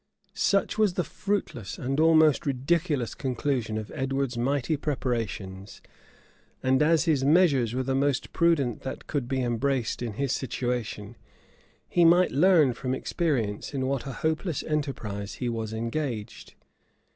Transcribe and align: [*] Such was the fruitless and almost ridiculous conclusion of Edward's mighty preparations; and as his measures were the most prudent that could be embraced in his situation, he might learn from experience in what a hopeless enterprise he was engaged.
[*] 0.25 0.33
Such 0.33 0.79
was 0.79 0.95
the 0.95 1.03
fruitless 1.03 1.77
and 1.77 1.99
almost 1.99 2.47
ridiculous 2.47 3.13
conclusion 3.13 3.77
of 3.77 3.91
Edward's 3.93 4.35
mighty 4.35 4.75
preparations; 4.75 5.79
and 6.63 6.81
as 6.81 7.03
his 7.05 7.23
measures 7.23 7.75
were 7.75 7.83
the 7.83 7.93
most 7.93 8.33
prudent 8.33 8.81
that 8.81 9.05
could 9.05 9.27
be 9.27 9.43
embraced 9.43 10.01
in 10.01 10.13
his 10.13 10.31
situation, 10.31 11.17
he 11.87 12.03
might 12.03 12.31
learn 12.31 12.73
from 12.73 12.95
experience 12.95 13.75
in 13.75 13.85
what 13.85 14.07
a 14.07 14.11
hopeless 14.13 14.63
enterprise 14.63 15.35
he 15.35 15.47
was 15.47 15.71
engaged. 15.71 16.55